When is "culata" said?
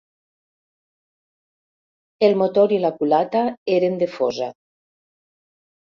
2.99-3.45